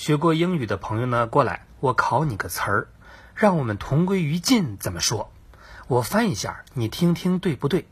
[0.00, 2.88] 学过英语的朋友呢，过来，我考你个词儿，
[3.34, 4.78] 让我们同归于尽。
[4.78, 5.30] 怎么说？
[5.88, 7.86] 我翻一下，你听听对不对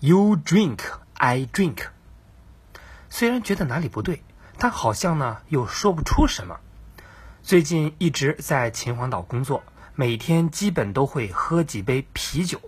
[0.00, 0.80] ？You drink,
[1.14, 1.84] I drink。
[3.10, 4.24] 虽然觉得哪里不对，
[4.58, 6.58] 但好像呢又说不出什么。
[7.44, 9.62] 最近一直在秦皇岛工作，
[9.94, 12.60] 每天基本都会喝几杯啤酒。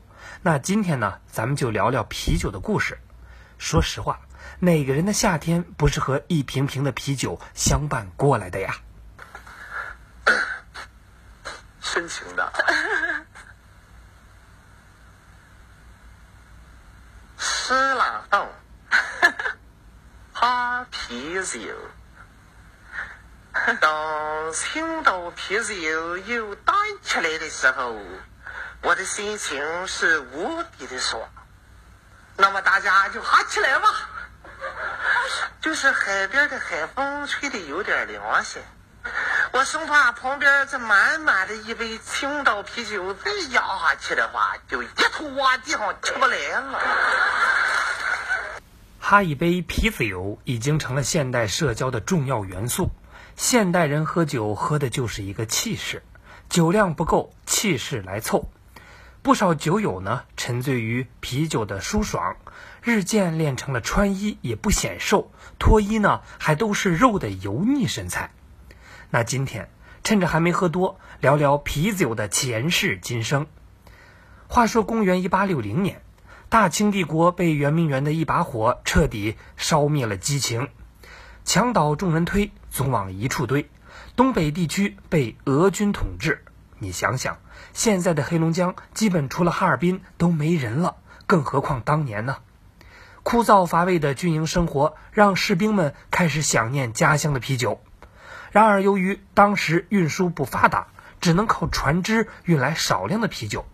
[0.43, 3.01] 那今天呢，咱们就聊聊啤酒的故事。
[3.59, 4.21] 说实话，
[4.61, 8.77] 哪个人的夏天不是和一瓶瓶的啤酒相伴过来的呀？
[11.81, 12.53] 深情的，
[17.39, 18.49] 湿冷冻，
[20.33, 21.61] 哈啤酒。
[23.81, 27.97] 当青岛啤酒又端起来的时候，
[28.83, 31.23] 我的心情是无比的爽。
[32.37, 33.89] 那么大家就哈起来吧，
[35.65, 38.61] 就是海边的海风吹的有点凉些，
[39.51, 46.79] 我生怕旁边这满满的一杯青岛啤酒再压下去的话，就一头往地上起不来了。
[49.01, 52.91] 哈一杯啤酒已经成了现代社交的重要元素。
[53.35, 56.03] 现代人喝酒喝的就是一个气势，
[56.51, 58.51] 酒量不够，气势来凑。
[59.25, 62.37] 不少酒友呢沉醉于啤酒的舒爽，
[62.83, 68.35] 日渐练成了穿衣也不显瘦，脱衣呢还都是肉的油腻身材。
[69.09, 69.71] 那今天
[70.03, 73.47] 趁着还没喝多，聊聊啤酒的前世今生。
[74.47, 76.03] 话说公元一八六零年，
[76.51, 80.69] 大清帝国被圆明园的一把火彻底烧灭了激情。
[81.47, 83.71] 墙倒众人推，总往一处堆。
[84.17, 86.45] 东北地区被俄军统治，
[86.85, 87.39] 你想想，
[87.73, 90.97] 现在的黑龙江基本除了哈尔滨都没人了，
[91.27, 92.37] 更何况当年呢？
[93.23, 97.81] 枯燥乏味的军营生活让士兵们开始想念家乡的啤酒。
[98.53, 100.89] 然而，由于当时运输不发达，
[101.23, 103.65] 只能靠船只运来少量的啤酒。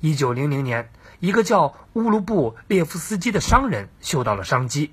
[0.00, 4.92] 一九零零年，一个叫乌鲁布列夫斯基的商人嗅到了商机。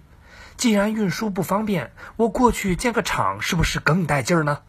[0.56, 4.60] 既然运输不方便，我过去建个厂是不是更带劲儿呢？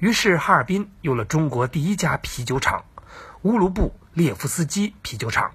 [0.00, 2.86] 于是哈尔滨有了中国第一家啤酒厂——
[3.44, 5.52] 乌鲁布列夫斯基啤酒厂，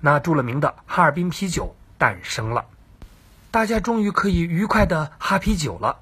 [0.00, 2.64] 那著了名的哈尔滨啤酒诞生了。
[3.52, 6.00] 大家终于可以愉快的哈啤酒了。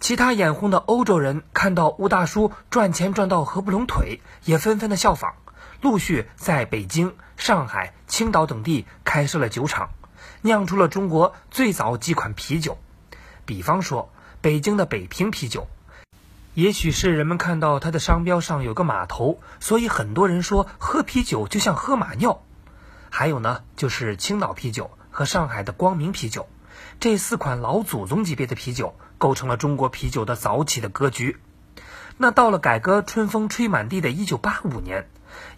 [0.00, 5.34] 其他眼红的欧洲人看到吴大叔赚钱赚到合不拢腿，也纷纷的效仿，
[5.80, 9.90] 陆续在北京、上海、青岛等地开设了酒厂。
[10.42, 12.76] 酿出了中国最早几款啤酒，
[13.46, 15.68] 比方说北京的北平啤酒，
[16.54, 22.44] 也许是人们看到它的商标上有个码头，所以很多人说喝啤酒就像喝马尿。
[23.10, 26.48] 还有呢，就是青岛啤酒和上海的光明啤酒，
[27.00, 31.38] 这四款老祖宗级别的啤酒，构成了中国啤酒的早起的格局。
[32.18, 35.08] 那到了改革春风吹满地的一九八五年，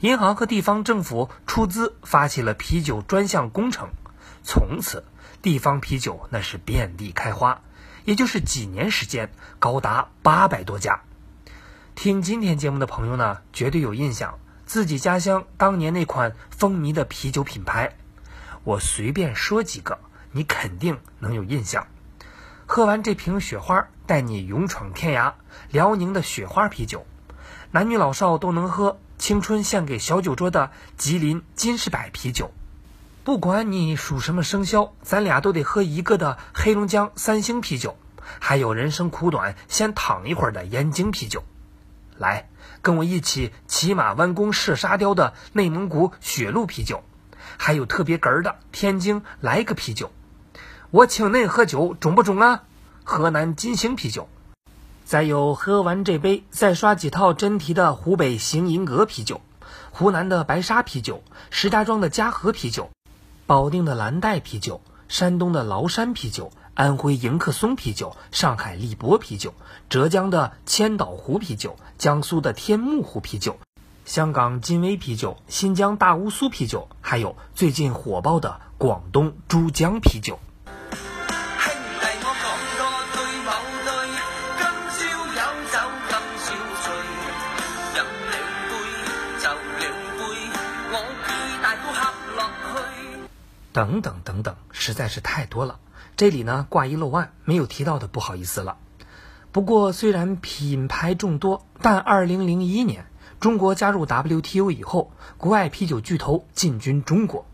[0.01, 3.91] 银行和地方政府出资发起了啤酒专项工程。
[4.43, 5.05] 从此，
[5.43, 7.61] 地方啤酒那是遍地开花，
[8.05, 11.03] 也就是几年时间，高达八百多家。
[11.95, 17.97] 听今天节目的朋友呢，绝对有印象，自己家乡当年那款风靡的啤酒品牌，
[18.65, 19.99] 我随便说几个，
[20.33, 21.87] 你肯定能有印象。
[22.67, 25.35] 喝完这瓶雪花，带你勇闯天涯。
[25.71, 27.07] 辽宁的雪花啤酒，
[27.71, 32.53] 男女老少都能喝，青春献给小酒桌的吉林金士百啤酒。
[33.27, 37.97] 不管你属什么生肖，咱俩都得喝一个的黑龙江三星啤酒，
[38.39, 41.43] 还有人生苦短先躺一会儿的燕京啤酒。
[42.17, 42.49] 来，
[42.83, 47.03] 跟我一起骑马弯弓射沙雕的内蒙古雪鹿啤酒，
[47.57, 50.13] 还有特别哏儿的天津来个啤酒。
[50.93, 52.63] 我请恁喝酒，中不中啊？
[53.03, 54.29] 河南金星啤酒，
[55.05, 59.41] 再有喝完这杯再刷几套真题的湖北行银阁啤酒，
[59.91, 62.89] 湖南的白沙啤酒，石家庄的嘉禾啤酒。
[63.47, 69.55] 保定的蓝带啤酒，山东的崂山啤酒，安徽迎客松啤酒，上海力博啤酒，
[69.89, 73.57] 浙江的千岛湖啤酒，江苏的天目湖啤酒，
[74.05, 80.41] 香港金威啤酒，新疆大乌苏啤酒，还有最近火爆的广东珠江啤酒。
[93.77, 95.79] 等等等等，实在是太多了。
[96.17, 98.79] 这里呢挂一漏万，没有提到的不好意思了。
[99.53, 103.05] 不过虽然品牌众多，但2001年
[103.39, 107.45] 中国加入 WTO 以后，国外啤酒巨头进军中国，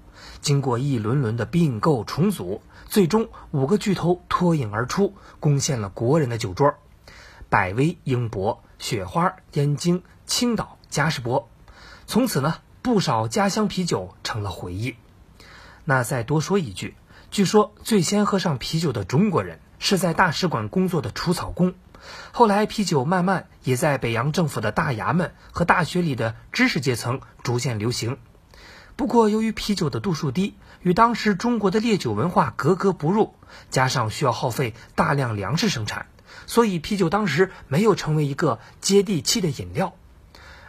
[0.41, 6.77] 经过一轮轮的并购重组，最终五个巨头脱颖而出，攻陷了国人的酒桌。
[7.49, 11.49] 百威、英博、雪花、燕京、青岛、嘉士伯。
[12.07, 14.95] 从此呢，不少家乡啤酒成了回忆。
[15.85, 16.95] 那再多说一句，
[17.31, 21.75] 据说最先喝上啤酒的中国人是在大使馆工作的除草工。
[22.33, 28.19] 后来，啤酒慢慢也在北洋政府的大衙门和大学里的知识阶层逐渐流行。
[28.97, 33.35] 不过，由于啤酒的度数低，与当时中国的烈酒文化格格不入，
[33.71, 36.07] 加上需要耗费大量粮食生产，
[36.47, 39.95] 所以啤酒当时没有成为一个接地气的饮料。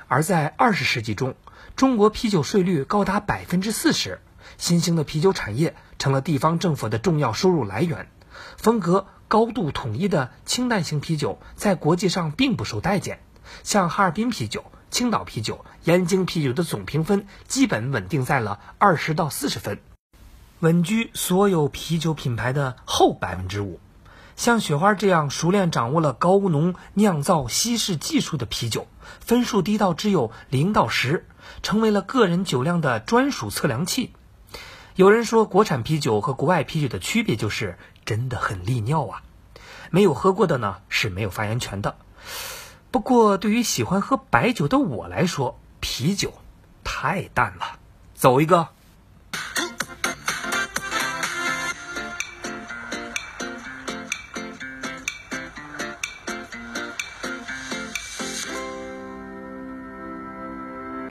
[0.08, 1.36] 而在二十世纪中，
[1.76, 4.22] 中国啤酒税率高达百分之四十，
[4.58, 8.08] 新兴的啤酒产业成了地方政府的重要收入来源。
[8.58, 13.20] 风格高度统一的清淡型啤酒在国际上并不受待见，
[13.64, 14.66] 像哈尔滨啤酒。
[14.90, 19.80] 青岛啤酒、燕京啤酒的总评分基本稳定在了二十到四十分，
[20.60, 23.80] 稳居所有啤酒品牌的后百分之五。
[24.36, 28.86] 像雪花这样熟练掌握了高浓酿造稀释技术的啤酒，
[29.20, 31.26] 分数低到只有零到十，
[31.64, 34.14] 成为了个人酒量的专属测量器。
[34.96, 39.24] 有人说，国产啤酒和国外啤酒的区别就是真的很利尿啊！
[39.90, 41.96] 没有喝过的呢是没有发言权的。
[42.92, 46.32] 不过，对于喜欢喝白酒的我来说，啤酒
[46.84, 47.80] 太淡了。
[48.14, 48.70] 走一个。